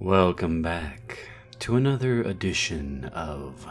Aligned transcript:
Welcome 0.00 0.62
back 0.62 1.18
to 1.58 1.76
another 1.76 2.22
edition 2.22 3.04
of 3.12 3.66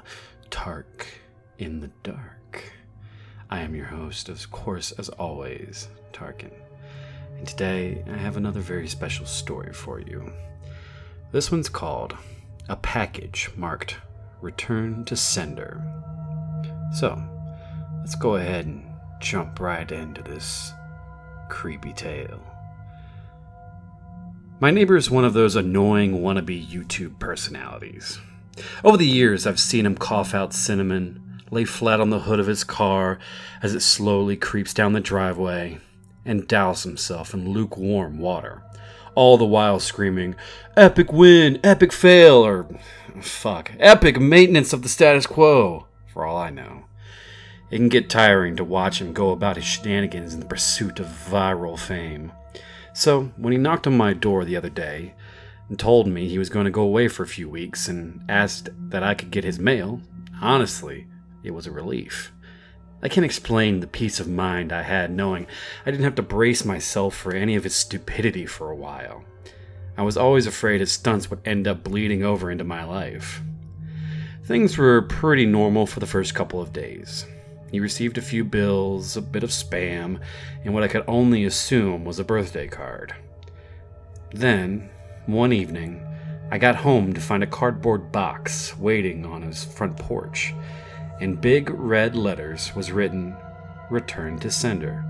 Tark 0.51 1.22
in 1.63 1.79
the 1.79 1.91
Dark. 2.03 2.61
I 3.49 3.61
am 3.61 3.73
your 3.73 3.85
host, 3.85 4.27
of 4.27 4.51
course, 4.51 4.91
as 4.93 5.07
always, 5.07 5.87
Tarkin. 6.11 6.51
And 7.37 7.47
today 7.47 8.03
I 8.05 8.17
have 8.17 8.35
another 8.35 8.59
very 8.59 8.87
special 8.89 9.25
story 9.25 9.71
for 9.71 10.01
you. 10.01 10.33
This 11.31 11.53
one's 11.53 11.69
called 11.69 12.17
A 12.67 12.75
Package 12.75 13.49
Marked 13.55 13.95
Return 14.41 15.05
to 15.05 15.15
Sender. 15.15 15.81
So, 16.95 17.17
let's 17.99 18.15
go 18.15 18.35
ahead 18.35 18.65
and 18.65 18.83
jump 19.21 19.61
right 19.61 19.89
into 19.89 20.21
this 20.21 20.73
creepy 21.47 21.93
tale. 21.93 22.41
My 24.59 24.69
neighbor 24.69 24.97
is 24.97 25.09
one 25.09 25.23
of 25.23 25.33
those 25.33 25.55
annoying 25.55 26.19
wannabe 26.19 26.67
YouTube 26.67 27.19
personalities. 27.19 28.19
Over 28.83 28.97
the 28.97 29.07
years, 29.07 29.47
I've 29.47 29.61
seen 29.61 29.85
him 29.85 29.95
cough 29.95 30.33
out 30.33 30.53
cinnamon, 30.53 31.22
lay 31.53 31.65
flat 31.65 32.01
on 32.01 32.09
the 32.09 32.21
hood 32.21 32.39
of 32.39 32.47
his 32.47 32.63
car 32.63 33.19
as 33.61 33.73
it 33.73 33.81
slowly 33.81 34.35
creeps 34.35 34.73
down 34.73 34.93
the 34.93 34.99
driveway, 34.99 35.79
and 36.25 36.47
douse 36.47 36.83
himself 36.83 37.33
in 37.33 37.49
lukewarm 37.49 38.17
water, 38.17 38.63
all 39.15 39.37
the 39.37 39.45
while 39.45 39.79
screaming, 39.79 40.35
Epic 40.75 41.11
win, 41.11 41.59
epic 41.63 41.93
fail, 41.93 42.45
or 42.45 42.67
fuck, 43.21 43.71
epic 43.79 44.19
maintenance 44.19 44.73
of 44.73 44.81
the 44.81 44.89
status 44.89 45.27
quo, 45.27 45.85
for 46.07 46.25
all 46.25 46.37
I 46.37 46.49
know. 46.49 46.85
It 47.69 47.77
can 47.77 47.89
get 47.89 48.09
tiring 48.09 48.55
to 48.57 48.63
watch 48.63 49.01
him 49.01 49.13
go 49.13 49.31
about 49.31 49.55
his 49.55 49.65
shenanigans 49.65 50.33
in 50.33 50.39
the 50.39 50.45
pursuit 50.45 50.99
of 50.99 51.07
viral 51.07 51.77
fame. 51.77 52.31
So, 52.93 53.31
when 53.37 53.51
he 53.51 53.57
knocked 53.57 53.87
on 53.87 53.97
my 53.97 54.13
door 54.13 54.45
the 54.45 54.55
other 54.55 54.69
day 54.69 55.15
and 55.69 55.79
told 55.79 56.07
me 56.07 56.29
he 56.29 56.37
was 56.37 56.49
going 56.49 56.65
to 56.65 56.71
go 56.71 56.83
away 56.83 57.07
for 57.07 57.23
a 57.23 57.27
few 57.27 57.49
weeks 57.49 57.87
and 57.87 58.21
asked 58.29 58.69
that 58.89 59.01
I 59.01 59.15
could 59.15 59.31
get 59.31 59.43
his 59.43 59.57
mail, 59.57 60.01
honestly, 60.39 61.07
it 61.43 61.51
was 61.51 61.67
a 61.67 61.71
relief. 61.71 62.31
I 63.01 63.09
can't 63.09 63.25
explain 63.25 63.79
the 63.79 63.87
peace 63.87 64.19
of 64.19 64.29
mind 64.29 64.71
I 64.71 64.83
had 64.83 65.11
knowing 65.11 65.45
I 65.85 65.91
didn't 65.91 66.05
have 66.05 66.15
to 66.15 66.21
brace 66.21 66.63
myself 66.63 67.15
for 67.15 67.33
any 67.33 67.55
of 67.55 67.65
his 67.65 67.75
stupidity 67.75 68.45
for 68.45 68.71
a 68.71 68.75
while. 68.75 69.25
I 69.97 70.03
was 70.03 70.17
always 70.17 70.47
afraid 70.47 70.79
his 70.79 70.93
stunts 70.93 71.29
would 71.29 71.41
end 71.45 71.67
up 71.67 71.83
bleeding 71.83 72.23
over 72.23 72.49
into 72.49 72.63
my 72.63 72.83
life. 72.83 73.41
Things 74.45 74.77
were 74.77 75.01
pretty 75.01 75.45
normal 75.45 75.85
for 75.85 75.99
the 75.99 76.07
first 76.07 76.33
couple 76.33 76.61
of 76.61 76.73
days. 76.73 77.25
He 77.71 77.79
received 77.79 78.17
a 78.17 78.21
few 78.21 78.43
bills, 78.43 79.17
a 79.17 79.21
bit 79.21 79.43
of 79.43 79.49
spam, 79.49 80.19
and 80.63 80.73
what 80.73 80.83
I 80.83 80.87
could 80.87 81.03
only 81.07 81.45
assume 81.45 82.05
was 82.05 82.19
a 82.19 82.23
birthday 82.23 82.67
card. 82.67 83.15
Then, 84.31 84.89
one 85.25 85.53
evening, 85.53 86.05
I 86.51 86.57
got 86.57 86.75
home 86.75 87.13
to 87.13 87.21
find 87.21 87.41
a 87.41 87.47
cardboard 87.47 88.11
box 88.11 88.77
waiting 88.77 89.25
on 89.25 89.41
his 89.41 89.63
front 89.63 89.97
porch. 89.97 90.53
In 91.23 91.35
big 91.35 91.69
red 91.69 92.17
letters 92.17 92.75
was 92.75 92.91
written, 92.91 93.37
Return 93.89 94.39
to 94.39 94.51
Sender. 94.51 95.05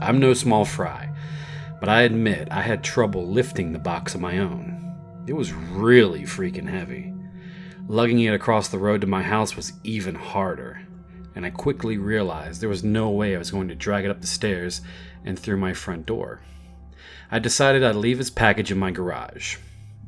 I'm 0.00 0.18
no 0.18 0.34
small 0.34 0.64
fry, 0.64 1.10
but 1.78 1.88
I 1.88 2.02
admit 2.02 2.48
I 2.50 2.62
had 2.62 2.82
trouble 2.82 3.24
lifting 3.24 3.72
the 3.72 3.78
box 3.78 4.16
on 4.16 4.20
my 4.20 4.40
own. 4.40 4.96
It 5.28 5.34
was 5.34 5.52
really 5.52 6.22
freaking 6.22 6.68
heavy. 6.68 7.14
Lugging 7.86 8.18
it 8.18 8.34
across 8.34 8.66
the 8.66 8.80
road 8.80 9.00
to 9.02 9.06
my 9.06 9.22
house 9.22 9.54
was 9.54 9.74
even 9.84 10.16
harder 10.16 10.80
and 11.36 11.46
I 11.46 11.50
quickly 11.50 11.98
realized 11.98 12.60
there 12.60 12.68
was 12.68 12.82
no 12.82 13.08
way 13.10 13.36
I 13.36 13.38
was 13.38 13.52
going 13.52 13.68
to 13.68 13.76
drag 13.76 14.04
it 14.04 14.10
up 14.10 14.20
the 14.20 14.26
stairs 14.26 14.80
and 15.24 15.38
through 15.38 15.58
my 15.58 15.72
front 15.72 16.06
door. 16.06 16.40
I 17.30 17.38
decided 17.38 17.84
I'd 17.84 17.94
leave 17.94 18.18
his 18.18 18.30
package 18.30 18.72
in 18.72 18.78
my 18.78 18.90
garage. 18.90 19.58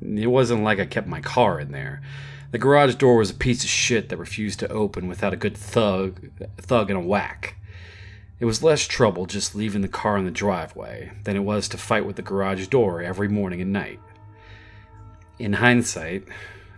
It 0.02 0.26
wasn't 0.26 0.64
like 0.64 0.80
I 0.80 0.86
kept 0.86 1.06
my 1.06 1.20
car 1.20 1.60
in 1.60 1.70
there. 1.70 2.02
The 2.50 2.58
garage 2.58 2.94
door 2.94 3.16
was 3.16 3.30
a 3.30 3.34
piece 3.34 3.62
of 3.62 3.68
shit 3.68 4.08
that 4.08 4.16
refused 4.16 4.58
to 4.60 4.68
open 4.68 5.06
without 5.06 5.34
a 5.34 5.36
good 5.36 5.56
thug, 5.56 6.30
thug 6.56 6.88
and 6.88 6.98
a 6.98 7.02
whack. 7.02 7.56
It 8.40 8.46
was 8.46 8.62
less 8.62 8.86
trouble 8.86 9.26
just 9.26 9.54
leaving 9.54 9.82
the 9.82 9.88
car 9.88 10.16
in 10.16 10.24
the 10.24 10.30
driveway 10.30 11.12
than 11.24 11.36
it 11.36 11.40
was 11.40 11.68
to 11.68 11.76
fight 11.76 12.06
with 12.06 12.16
the 12.16 12.22
garage 12.22 12.66
door 12.68 13.02
every 13.02 13.28
morning 13.28 13.60
and 13.60 13.72
night. 13.72 14.00
In 15.38 15.54
hindsight, 15.54 16.24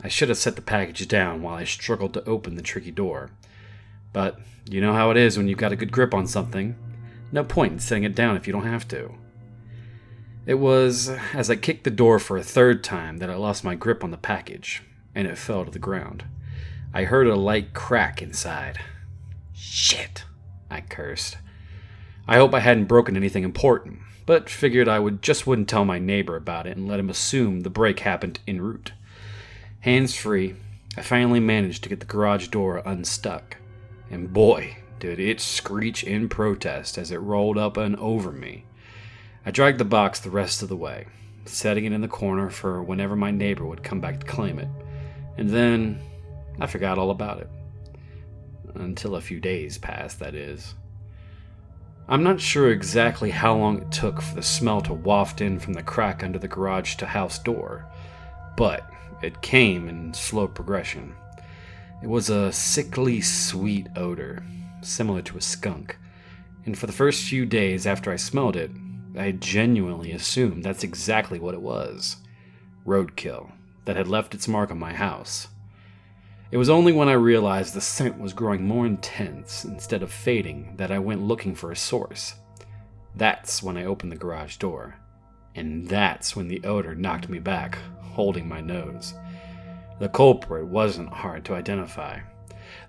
I 0.02 0.08
should 0.08 0.28
have 0.28 0.38
set 0.38 0.56
the 0.56 0.62
package 0.62 1.06
down 1.06 1.42
while 1.42 1.54
I 1.54 1.64
struggled 1.64 2.14
to 2.14 2.24
open 2.24 2.56
the 2.56 2.62
tricky 2.62 2.90
door. 2.90 3.30
But 4.12 4.40
you 4.68 4.80
know 4.80 4.94
how 4.94 5.10
it 5.10 5.16
is 5.16 5.36
when 5.36 5.46
you've 5.46 5.58
got 5.58 5.72
a 5.72 5.76
good 5.76 5.92
grip 5.92 6.14
on 6.14 6.26
something. 6.26 6.74
No 7.30 7.44
point 7.44 7.74
in 7.74 7.78
setting 7.78 8.04
it 8.04 8.16
down 8.16 8.36
if 8.36 8.46
you 8.46 8.52
don't 8.52 8.66
have 8.66 8.88
to. 8.88 9.14
It 10.46 10.54
was 10.54 11.10
as 11.32 11.48
I 11.48 11.56
kicked 11.56 11.84
the 11.84 11.90
door 11.90 12.18
for 12.18 12.36
a 12.36 12.42
third 12.42 12.82
time 12.82 13.18
that 13.18 13.30
I 13.30 13.36
lost 13.36 13.62
my 13.62 13.76
grip 13.76 14.02
on 14.02 14.10
the 14.10 14.16
package, 14.16 14.82
and 15.14 15.26
it 15.26 15.38
fell 15.38 15.64
to 15.64 15.70
the 15.70 15.78
ground. 15.78 16.24
I 16.92 17.04
heard 17.04 17.26
a 17.26 17.36
light 17.36 17.72
crack 17.72 18.20
inside. 18.20 18.78
Shit, 19.54 20.24
I 20.70 20.80
cursed. 20.80 21.38
I 22.26 22.36
hope 22.36 22.54
I 22.54 22.60
hadn't 22.60 22.84
broken 22.84 23.16
anything 23.16 23.44
important, 23.44 24.00
but 24.26 24.50
figured 24.50 24.88
I 24.88 24.98
would 24.98 25.22
just 25.22 25.46
wouldn't 25.46 25.68
tell 25.68 25.84
my 25.84 25.98
neighbor 25.98 26.36
about 26.36 26.66
it 26.66 26.76
and 26.76 26.88
let 26.88 27.00
him 27.00 27.10
assume 27.10 27.60
the 27.60 27.70
break 27.70 28.00
happened 28.00 28.40
en 28.46 28.60
route. 28.60 28.92
Hands 29.80 30.14
free, 30.14 30.54
I 30.96 31.02
finally 31.02 31.40
managed 31.40 31.82
to 31.84 31.88
get 31.88 32.00
the 32.00 32.06
garage 32.06 32.48
door 32.48 32.82
unstuck 32.84 33.56
and 34.10 34.32
boy, 34.32 34.76
did 34.98 35.20
it 35.20 35.40
screech 35.40 36.02
in 36.02 36.28
protest 36.28 36.98
as 36.98 37.10
it 37.10 37.18
rolled 37.18 37.56
up 37.56 37.76
and 37.76 37.96
over 37.96 38.32
me. 38.32 38.64
I 39.46 39.50
dragged 39.50 39.78
the 39.78 39.84
box 39.84 40.20
the 40.20 40.30
rest 40.30 40.62
of 40.62 40.68
the 40.68 40.76
way, 40.76 41.06
setting 41.44 41.84
it 41.84 41.92
in 41.92 42.00
the 42.00 42.08
corner 42.08 42.50
for 42.50 42.82
whenever 42.82 43.16
my 43.16 43.30
neighbor 43.30 43.64
would 43.64 43.82
come 43.82 44.00
back 44.00 44.20
to 44.20 44.26
claim 44.26 44.58
it, 44.58 44.68
and 45.40 45.48
then 45.48 45.98
I 46.60 46.66
forgot 46.66 46.98
all 46.98 47.10
about 47.10 47.40
it. 47.40 47.48
Until 48.74 49.16
a 49.16 49.22
few 49.22 49.40
days 49.40 49.78
passed, 49.78 50.20
that 50.20 50.34
is. 50.34 50.74
I'm 52.08 52.22
not 52.22 52.40
sure 52.40 52.70
exactly 52.70 53.30
how 53.30 53.56
long 53.56 53.80
it 53.80 53.90
took 53.90 54.20
for 54.20 54.34
the 54.34 54.42
smell 54.42 54.82
to 54.82 54.92
waft 54.92 55.40
in 55.40 55.58
from 55.58 55.72
the 55.72 55.82
crack 55.82 56.22
under 56.22 56.38
the 56.38 56.46
garage 56.46 56.96
to 56.96 57.06
house 57.06 57.38
door, 57.38 57.86
but 58.56 58.88
it 59.22 59.40
came 59.40 59.88
in 59.88 60.12
slow 60.12 60.46
progression. 60.46 61.14
It 62.02 62.08
was 62.08 62.28
a 62.28 62.52
sickly 62.52 63.22
sweet 63.22 63.86
odor, 63.96 64.44
similar 64.82 65.22
to 65.22 65.38
a 65.38 65.42
skunk, 65.42 65.96
and 66.66 66.78
for 66.78 66.86
the 66.86 66.92
first 66.92 67.24
few 67.24 67.46
days 67.46 67.86
after 67.86 68.12
I 68.12 68.16
smelled 68.16 68.56
it, 68.56 68.70
I 69.16 69.32
genuinely 69.32 70.12
assumed 70.12 70.64
that's 70.64 70.84
exactly 70.84 71.38
what 71.38 71.54
it 71.54 71.62
was 71.62 72.16
roadkill 72.86 73.52
that 73.84 73.96
had 73.96 74.08
left 74.08 74.34
its 74.34 74.48
mark 74.48 74.70
on 74.70 74.78
my 74.78 74.92
house. 74.92 75.48
It 76.50 76.56
was 76.56 76.68
only 76.68 76.92
when 76.92 77.08
I 77.08 77.12
realized 77.12 77.74
the 77.74 77.80
scent 77.80 78.18
was 78.18 78.32
growing 78.32 78.66
more 78.66 78.84
intense 78.84 79.64
instead 79.64 80.02
of 80.02 80.12
fading 80.12 80.74
that 80.78 80.90
I 80.90 80.98
went 80.98 81.22
looking 81.22 81.54
for 81.54 81.70
a 81.70 81.76
source. 81.76 82.34
That's 83.14 83.62
when 83.62 83.76
I 83.76 83.84
opened 83.84 84.10
the 84.10 84.16
garage 84.16 84.56
door, 84.56 84.96
and 85.54 85.88
that's 85.88 86.34
when 86.34 86.48
the 86.48 86.62
odor 86.64 86.94
knocked 86.94 87.28
me 87.28 87.38
back, 87.38 87.78
holding 88.00 88.48
my 88.48 88.60
nose. 88.60 89.14
The 90.00 90.08
culprit 90.08 90.66
wasn't 90.66 91.12
hard 91.12 91.44
to 91.44 91.54
identify. 91.54 92.20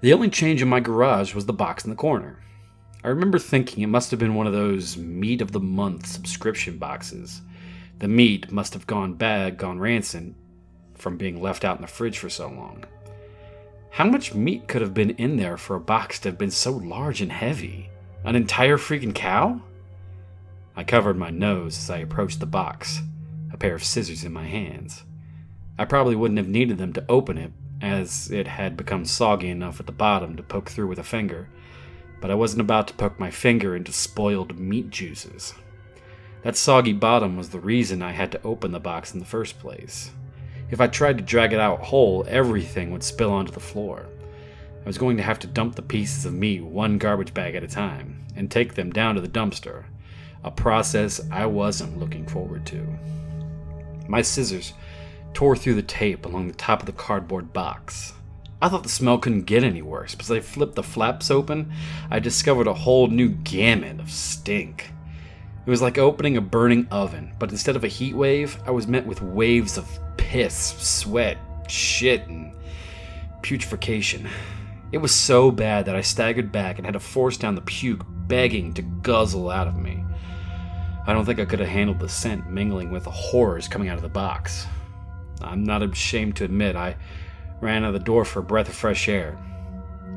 The 0.01 0.13
only 0.13 0.29
change 0.29 0.61
in 0.61 0.67
my 0.69 0.79
garage 0.79 1.35
was 1.35 1.45
the 1.45 1.53
box 1.53 1.83
in 1.83 1.91
the 1.91 1.95
corner. 1.95 2.43
I 3.03 3.09
remember 3.09 3.37
thinking 3.37 3.83
it 3.83 3.87
must 3.87 4.09
have 4.11 4.19
been 4.19 4.35
one 4.35 4.47
of 4.47 4.53
those 4.53 4.97
meat 4.97 5.41
of 5.41 5.51
the 5.51 5.59
month 5.59 6.07
subscription 6.07 6.77
boxes. 6.77 7.41
The 7.99 8.07
meat 8.07 8.51
must 8.51 8.73
have 8.73 8.87
gone 8.87 9.13
bad, 9.13 9.57
gone 9.57 9.79
rancid 9.79 10.33
from 11.01 11.17
being 11.17 11.41
left 11.41 11.65
out 11.65 11.77
in 11.77 11.81
the 11.81 11.87
fridge 11.87 12.19
for 12.19 12.29
so 12.29 12.47
long. 12.47 12.85
How 13.89 14.05
much 14.05 14.33
meat 14.33 14.67
could 14.67 14.81
have 14.81 14.93
been 14.93 15.09
in 15.11 15.35
there 15.35 15.57
for 15.57 15.75
a 15.75 15.79
box 15.79 16.19
to 16.19 16.29
have 16.29 16.37
been 16.37 16.51
so 16.51 16.71
large 16.71 17.21
and 17.21 17.31
heavy? 17.31 17.89
An 18.23 18.35
entire 18.35 18.77
freaking 18.77 19.13
cow? 19.13 19.61
I 20.75 20.83
covered 20.83 21.17
my 21.17 21.29
nose 21.29 21.77
as 21.77 21.89
I 21.89 21.97
approached 21.97 22.39
the 22.39 22.45
box, 22.45 23.01
a 23.51 23.57
pair 23.57 23.75
of 23.75 23.83
scissors 23.83 24.23
in 24.23 24.31
my 24.31 24.45
hands. 24.45 25.03
I 25.77 25.85
probably 25.85 26.15
wouldn't 26.15 26.37
have 26.37 26.47
needed 26.47 26.77
them 26.77 26.93
to 26.93 27.05
open 27.09 27.37
it, 27.37 27.51
as 27.81 28.29
it 28.29 28.47
had 28.47 28.77
become 28.77 29.03
soggy 29.03 29.49
enough 29.49 29.79
at 29.79 29.87
the 29.87 29.91
bottom 29.91 30.37
to 30.37 30.43
poke 30.43 30.69
through 30.69 30.87
with 30.87 30.99
a 30.99 31.03
finger, 31.03 31.49
but 32.21 32.29
I 32.29 32.35
wasn't 32.35 32.61
about 32.61 32.87
to 32.89 32.93
poke 32.93 33.19
my 33.19 33.31
finger 33.31 33.75
into 33.75 33.91
spoiled 33.91 34.57
meat 34.59 34.91
juices. 34.91 35.55
That 36.43 36.55
soggy 36.55 36.93
bottom 36.93 37.35
was 37.35 37.49
the 37.49 37.59
reason 37.59 38.01
I 38.01 38.11
had 38.11 38.31
to 38.31 38.43
open 38.43 38.71
the 38.71 38.79
box 38.79 39.13
in 39.13 39.19
the 39.19 39.25
first 39.25 39.59
place. 39.59 40.11
If 40.71 40.79
I 40.79 40.87
tried 40.87 41.17
to 41.17 41.23
drag 41.23 41.51
it 41.51 41.59
out 41.59 41.81
whole, 41.81 42.25
everything 42.29 42.91
would 42.91 43.03
spill 43.03 43.31
onto 43.31 43.51
the 43.51 43.59
floor. 43.59 44.07
I 44.81 44.87
was 44.87 44.97
going 44.97 45.17
to 45.17 45.23
have 45.23 45.37
to 45.39 45.47
dump 45.47 45.75
the 45.75 45.81
pieces 45.81 46.25
of 46.25 46.33
meat 46.33 46.63
one 46.63 46.97
garbage 46.97 47.33
bag 47.33 47.55
at 47.55 47.63
a 47.63 47.67
time 47.67 48.25
and 48.37 48.49
take 48.49 48.73
them 48.73 48.89
down 48.89 49.15
to 49.15 49.21
the 49.21 49.27
dumpster, 49.27 49.83
a 50.45 50.49
process 50.49 51.19
I 51.29 51.45
wasn't 51.45 51.99
looking 51.99 52.25
forward 52.25 52.65
to. 52.67 52.87
My 54.07 54.21
scissors 54.21 54.73
tore 55.33 55.57
through 55.57 55.75
the 55.75 55.81
tape 55.83 56.25
along 56.25 56.47
the 56.47 56.53
top 56.53 56.79
of 56.79 56.85
the 56.85 56.93
cardboard 56.93 57.51
box. 57.51 58.13
I 58.61 58.69
thought 58.69 58.83
the 58.83 58.89
smell 58.89 59.17
couldn't 59.17 59.43
get 59.43 59.65
any 59.65 59.81
worse, 59.81 60.15
but 60.15 60.25
as 60.25 60.31
I 60.31 60.39
flipped 60.39 60.75
the 60.75 60.83
flaps 60.83 61.29
open, 61.29 61.71
I 62.09 62.19
discovered 62.19 62.67
a 62.67 62.73
whole 62.73 63.07
new 63.07 63.29
gamut 63.29 63.99
of 63.99 64.09
stink. 64.09 64.91
It 65.65 65.69
was 65.69 65.81
like 65.81 65.99
opening 65.99 66.37
a 66.37 66.41
burning 66.41 66.87
oven, 66.89 67.33
but 67.37 67.51
instead 67.51 67.75
of 67.75 67.83
a 67.83 67.87
heat 67.87 68.15
wave, 68.15 68.57
I 68.65 68.71
was 68.71 68.87
met 68.87 69.05
with 69.05 69.21
waves 69.21 69.77
of 69.77 69.87
piss, 70.17 70.55
sweat, 70.55 71.37
shit, 71.67 72.27
and 72.27 72.53
putrefaction. 73.43 74.27
It 74.91 74.97
was 74.97 75.13
so 75.13 75.51
bad 75.51 75.85
that 75.85 75.95
I 75.95 76.01
staggered 76.01 76.51
back 76.51 76.77
and 76.77 76.85
had 76.85 76.93
to 76.93 76.99
force 76.99 77.37
down 77.37 77.55
the 77.55 77.61
puke, 77.61 78.03
begging 78.27 78.73
to 78.73 78.81
guzzle 78.81 79.51
out 79.51 79.67
of 79.67 79.77
me. 79.77 80.03
I 81.05 81.13
don't 81.13 81.25
think 81.25 81.39
I 81.39 81.45
could 81.45 81.59
have 81.59 81.69
handled 81.69 81.99
the 81.99 82.09
scent 82.09 82.49
mingling 82.49 82.91
with 82.91 83.03
the 83.03 83.11
horrors 83.11 83.67
coming 83.67 83.87
out 83.87 83.97
of 83.97 84.03
the 84.03 84.09
box. 84.09 84.65
I'm 85.41 85.63
not 85.63 85.83
ashamed 85.83 86.35
to 86.37 86.43
admit 86.43 86.75
I 86.75 86.95
ran 87.59 87.83
out 87.83 87.89
of 87.89 87.93
the 87.93 87.99
door 88.05 88.25
for 88.25 88.39
a 88.39 88.43
breath 88.43 88.67
of 88.67 88.75
fresh 88.75 89.07
air. 89.07 89.37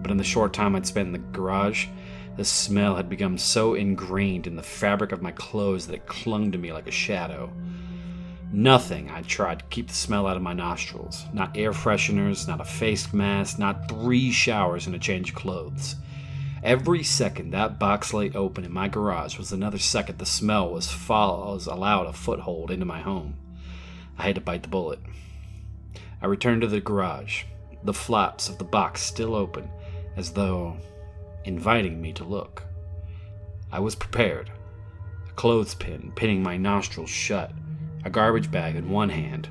But 0.02 0.10
in 0.10 0.16
the 0.16 0.24
short 0.24 0.52
time 0.52 0.74
I'd 0.74 0.86
spent 0.86 1.06
in 1.06 1.12
the 1.12 1.18
garage, 1.18 1.86
the 2.36 2.44
smell 2.44 2.96
had 2.96 3.08
become 3.08 3.38
so 3.38 3.74
ingrained 3.74 4.46
in 4.46 4.56
the 4.56 4.62
fabric 4.62 5.12
of 5.12 5.22
my 5.22 5.32
clothes 5.32 5.86
that 5.86 5.94
it 5.94 6.06
clung 6.06 6.50
to 6.52 6.58
me 6.58 6.72
like 6.72 6.88
a 6.88 6.92
shadow. 6.92 7.52
Nothing 8.52 9.10
I 9.10 9.22
tried 9.22 9.60
to 9.60 9.64
keep 9.66 9.88
the 9.88 9.94
smell 9.94 10.26
out 10.26 10.36
of 10.36 10.42
my 10.42 10.52
nostrils. 10.52 11.24
Not 11.32 11.56
air 11.56 11.72
fresheners, 11.72 12.46
not 12.46 12.60
a 12.60 12.64
face 12.64 13.12
mask, 13.12 13.58
not 13.58 13.88
three 13.88 14.30
showers 14.30 14.86
and 14.86 14.94
a 14.94 14.98
change 14.98 15.30
of 15.30 15.36
clothes. 15.36 15.96
Every 16.62 17.02
second 17.02 17.50
that 17.50 17.78
box 17.78 18.14
lay 18.14 18.30
open 18.30 18.64
in 18.64 18.72
my 18.72 18.88
garage 18.88 19.38
was 19.38 19.52
another 19.52 19.78
second 19.78 20.18
the 20.18 20.26
smell 20.26 20.70
was, 20.70 20.88
allowed 21.66 22.06
a 22.06 22.12
foothold 22.12 22.70
into 22.70 22.86
my 22.86 23.00
home. 23.00 23.36
I 24.16 24.22
had 24.22 24.36
to 24.36 24.40
bite 24.40 24.62
the 24.62 24.68
bullet. 24.68 25.00
I 26.22 26.26
returned 26.26 26.62
to 26.62 26.68
the 26.68 26.80
garage, 26.80 27.44
the 27.82 27.92
flaps 27.92 28.48
of 28.48 28.58
the 28.58 28.64
box 28.64 29.02
still 29.02 29.34
open, 29.34 29.68
as 30.16 30.30
though 30.32 30.78
inviting 31.44 32.00
me 32.00 32.12
to 32.14 32.24
look. 32.24 32.64
I 33.70 33.80
was 33.80 33.94
prepared. 33.94 34.50
A 35.28 35.32
clothespin 35.32 36.12
pinning 36.14 36.42
my 36.42 36.56
nostrils 36.56 37.10
shut, 37.10 37.52
a 38.04 38.10
garbage 38.10 38.50
bag 38.50 38.76
in 38.76 38.90
one 38.90 39.10
hand, 39.10 39.48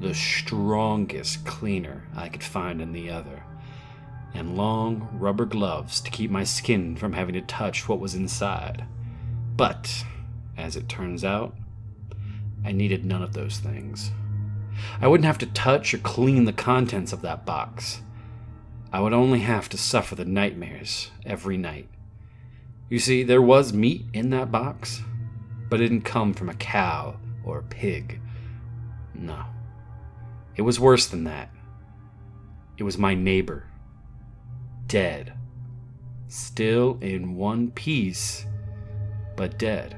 the 0.00 0.14
strongest 0.14 1.44
cleaner 1.44 2.06
I 2.16 2.28
could 2.28 2.42
find 2.42 2.80
in 2.80 2.92
the 2.92 3.10
other, 3.10 3.42
and 4.34 4.56
long 4.56 5.08
rubber 5.12 5.44
gloves 5.44 6.00
to 6.00 6.10
keep 6.10 6.30
my 6.30 6.44
skin 6.44 6.96
from 6.96 7.12
having 7.12 7.34
to 7.34 7.40
touch 7.40 7.88
what 7.88 8.00
was 8.00 8.14
inside. 8.14 8.84
But, 9.56 10.04
as 10.56 10.76
it 10.76 10.88
turns 10.88 11.24
out, 11.24 11.54
I 12.64 12.72
needed 12.72 13.04
none 13.04 13.22
of 13.22 13.34
those 13.34 13.58
things. 13.58 14.10
I 15.00 15.06
wouldn't 15.06 15.26
have 15.26 15.38
to 15.38 15.46
touch 15.46 15.94
or 15.94 15.98
clean 15.98 16.44
the 16.44 16.52
contents 16.52 17.12
of 17.12 17.22
that 17.22 17.46
box. 17.46 18.02
I 18.94 19.00
would 19.00 19.12
only 19.12 19.40
have 19.40 19.68
to 19.70 19.76
suffer 19.76 20.14
the 20.14 20.24
nightmares 20.24 21.10
every 21.26 21.56
night. 21.56 21.88
You 22.88 23.00
see, 23.00 23.24
there 23.24 23.42
was 23.42 23.72
meat 23.72 24.04
in 24.12 24.30
that 24.30 24.52
box, 24.52 25.02
but 25.68 25.80
it 25.80 25.88
didn't 25.88 26.04
come 26.04 26.32
from 26.32 26.48
a 26.48 26.54
cow 26.54 27.16
or 27.44 27.58
a 27.58 27.62
pig. 27.64 28.20
No. 29.12 29.46
It 30.54 30.62
was 30.62 30.78
worse 30.78 31.08
than 31.08 31.24
that. 31.24 31.50
It 32.78 32.84
was 32.84 32.96
my 32.96 33.16
neighbor. 33.16 33.66
Dead. 34.86 35.32
Still 36.28 36.96
in 37.00 37.34
one 37.34 37.72
piece, 37.72 38.46
but 39.34 39.58
dead. 39.58 39.96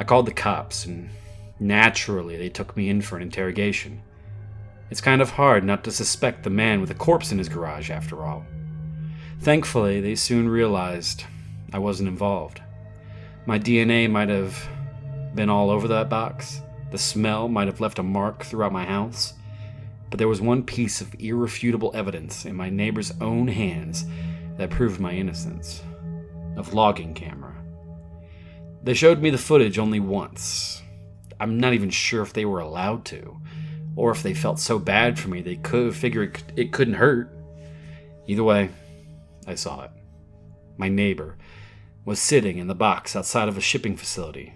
I 0.00 0.02
called 0.02 0.26
the 0.26 0.32
cops, 0.32 0.84
and 0.84 1.08
naturally 1.60 2.36
they 2.36 2.48
took 2.48 2.76
me 2.76 2.88
in 2.88 3.00
for 3.00 3.14
an 3.14 3.22
interrogation. 3.22 4.02
It's 4.90 5.00
kind 5.00 5.22
of 5.22 5.30
hard 5.30 5.64
not 5.64 5.84
to 5.84 5.92
suspect 5.92 6.42
the 6.42 6.50
man 6.50 6.80
with 6.80 6.90
a 6.90 6.94
corpse 6.94 7.30
in 7.30 7.38
his 7.38 7.48
garage, 7.48 7.90
after 7.90 8.24
all. 8.24 8.44
Thankfully, 9.40 10.00
they 10.00 10.16
soon 10.16 10.48
realized 10.48 11.24
I 11.72 11.78
wasn't 11.78 12.08
involved. 12.08 12.60
My 13.46 13.58
DNA 13.58 14.10
might 14.10 14.28
have 14.28 14.68
been 15.34 15.48
all 15.48 15.70
over 15.70 15.88
that 15.88 16.10
box, 16.10 16.60
the 16.90 16.98
smell 16.98 17.48
might 17.48 17.68
have 17.68 17.80
left 17.80 18.00
a 18.00 18.02
mark 18.02 18.44
throughout 18.44 18.72
my 18.72 18.84
house, 18.84 19.34
but 20.10 20.18
there 20.18 20.28
was 20.28 20.40
one 20.40 20.64
piece 20.64 21.00
of 21.00 21.14
irrefutable 21.20 21.92
evidence 21.94 22.44
in 22.44 22.56
my 22.56 22.68
neighbor's 22.68 23.12
own 23.20 23.46
hands 23.46 24.04
that 24.56 24.70
proved 24.70 25.00
my 25.00 25.12
innocence 25.12 25.82
a 26.56 26.62
vlogging 26.62 27.14
camera. 27.14 27.54
They 28.82 28.94
showed 28.94 29.22
me 29.22 29.30
the 29.30 29.38
footage 29.38 29.78
only 29.78 30.00
once. 30.00 30.82
I'm 31.38 31.60
not 31.60 31.74
even 31.74 31.90
sure 31.90 32.22
if 32.22 32.32
they 32.32 32.44
were 32.44 32.58
allowed 32.58 33.04
to, 33.06 33.40
or 34.00 34.10
if 34.10 34.22
they 34.22 34.32
felt 34.32 34.58
so 34.58 34.78
bad 34.78 35.18
for 35.18 35.28
me 35.28 35.42
they 35.42 35.56
could 35.56 35.94
figure 35.94 36.22
it, 36.22 36.42
it 36.56 36.72
couldn't 36.72 36.94
hurt. 36.94 37.30
Either 38.26 38.42
way, 38.42 38.70
I 39.46 39.54
saw 39.54 39.82
it. 39.82 39.90
My 40.78 40.88
neighbor 40.88 41.36
was 42.06 42.18
sitting 42.18 42.56
in 42.56 42.66
the 42.66 42.74
box 42.74 43.14
outside 43.14 43.46
of 43.46 43.58
a 43.58 43.60
shipping 43.60 43.98
facility, 43.98 44.54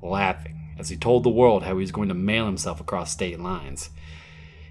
laughing 0.00 0.74
as 0.78 0.88
he 0.88 0.96
told 0.96 1.24
the 1.24 1.28
world 1.28 1.62
how 1.62 1.72
he 1.72 1.80
was 1.80 1.92
going 1.92 2.08
to 2.08 2.14
mail 2.14 2.46
himself 2.46 2.80
across 2.80 3.12
state 3.12 3.38
lines. 3.38 3.90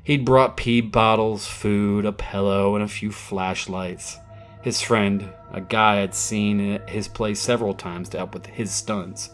He'd 0.04 0.25
brought 0.25 0.57
pee 0.57 0.81
bottles, 0.81 1.45
food, 1.45 2.04
a 2.04 2.12
pillow, 2.12 2.74
and 2.74 2.83
a 2.83 2.88
few 2.88 3.12
flashlights. 3.12 4.18
His 4.63 4.81
friend, 4.81 5.30
a 5.51 5.62
guy 5.62 6.01
I'd 6.01 6.16
seen 6.16 6.72
at 6.72 6.89
his 6.89 7.07
place 7.07 7.39
several 7.39 7.75
times 7.75 8.10
to 8.10 8.18
help 8.18 8.33
with 8.33 8.48
his 8.48 8.72
stunts, 8.72 9.30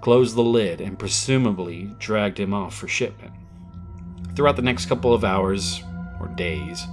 closed 0.00 0.34
the 0.34 0.42
lid 0.42 0.80
and 0.80 0.98
presumably 0.98 1.94
dragged 2.00 2.40
him 2.40 2.52
off 2.52 2.74
for 2.74 2.88
shipment. 2.88 3.32
Throughout 4.36 4.56
the 4.56 4.62
next 4.62 4.86
couple 4.86 5.14
of 5.14 5.24
hours, 5.24 5.82
or 6.20 6.28
days, 6.28 6.86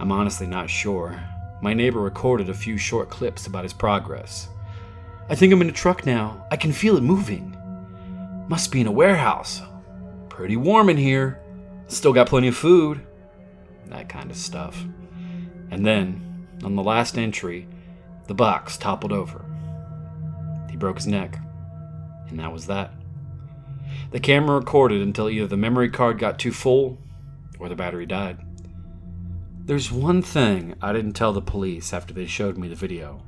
I'm 0.00 0.10
honestly 0.10 0.48
not 0.48 0.68
sure, 0.68 1.22
my 1.62 1.72
neighbor 1.72 2.00
recorded 2.00 2.50
a 2.50 2.54
few 2.54 2.76
short 2.76 3.08
clips 3.08 3.46
about 3.46 3.62
his 3.62 3.72
progress. 3.72 4.48
I 5.28 5.36
think 5.36 5.52
I'm 5.52 5.62
in 5.62 5.68
a 5.68 5.72
truck 5.72 6.04
now. 6.04 6.44
I 6.50 6.56
can 6.56 6.72
feel 6.72 6.96
it 6.96 7.02
moving. 7.02 7.56
Must 8.48 8.72
be 8.72 8.80
in 8.80 8.88
a 8.88 8.92
warehouse. 8.92 9.62
Pretty 10.28 10.56
warm 10.56 10.88
in 10.88 10.96
here. 10.96 11.40
Still 11.86 12.12
got 12.12 12.28
plenty 12.28 12.48
of 12.48 12.56
food. 12.56 13.06
That 13.86 14.08
kind 14.08 14.28
of 14.28 14.36
stuff. 14.36 14.84
And 15.70 15.86
then, 15.86 16.48
on 16.64 16.74
the 16.74 16.82
last 16.82 17.16
entry, 17.16 17.68
the 18.26 18.34
box 18.34 18.76
toppled 18.76 19.12
over. 19.12 19.44
He 20.68 20.76
broke 20.76 20.96
his 20.96 21.06
neck. 21.06 21.38
And 22.28 22.40
that 22.40 22.52
was 22.52 22.66
that. 22.66 22.92
The 24.10 24.20
camera 24.20 24.58
recorded 24.58 25.00
until 25.02 25.30
either 25.30 25.46
the 25.46 25.56
memory 25.56 25.90
card 25.90 26.18
got 26.18 26.38
too 26.38 26.52
full 26.52 26.98
or 27.58 27.68
the 27.68 27.76
battery 27.76 28.06
died. 28.06 28.38
There's 29.64 29.92
one 29.92 30.22
thing 30.22 30.74
I 30.82 30.92
didn't 30.92 31.12
tell 31.12 31.32
the 31.32 31.40
police 31.40 31.92
after 31.92 32.12
they 32.12 32.26
showed 32.26 32.58
me 32.58 32.68
the 32.68 32.74
video. 32.74 33.22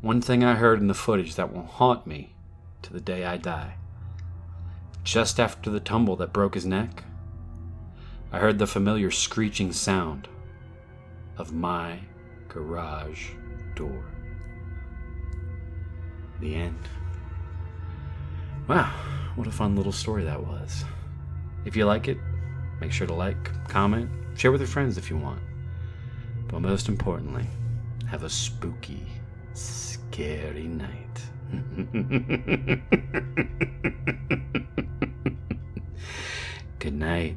One 0.00 0.20
thing 0.20 0.44
I 0.44 0.54
heard 0.54 0.80
in 0.80 0.86
the 0.86 0.94
footage 0.94 1.34
that 1.34 1.52
will 1.52 1.64
haunt 1.64 2.06
me 2.06 2.34
to 2.82 2.92
the 2.92 3.00
day 3.00 3.24
I 3.24 3.36
die. 3.36 3.74
Just 5.02 5.40
after 5.40 5.70
the 5.70 5.80
tumble 5.80 6.16
that 6.16 6.32
broke 6.32 6.54
his 6.54 6.64
neck, 6.64 7.04
I 8.32 8.38
heard 8.38 8.58
the 8.58 8.66
familiar 8.66 9.10
screeching 9.10 9.72
sound 9.72 10.28
of 11.38 11.52
my 11.52 12.00
garage 12.48 13.30
door. 13.74 14.04
The 16.40 16.54
end. 16.54 16.88
Wow, 18.68 18.92
what 19.36 19.46
a 19.46 19.50
fun 19.50 19.76
little 19.76 19.92
story 19.92 20.24
that 20.24 20.44
was. 20.44 20.84
If 21.64 21.76
you 21.76 21.84
like 21.84 22.08
it, 22.08 22.18
make 22.80 22.90
sure 22.90 23.06
to 23.06 23.14
like, 23.14 23.68
comment, 23.68 24.10
share 24.36 24.50
with 24.50 24.60
your 24.60 24.68
friends 24.68 24.98
if 24.98 25.10
you 25.10 25.16
want. 25.16 25.40
But 26.48 26.60
most 26.60 26.88
importantly, 26.88 27.46
have 28.08 28.22
a 28.22 28.30
spooky, 28.30 29.06
scary 29.52 30.68
night. 30.68 30.90
Good 36.78 36.94
night. 36.94 37.34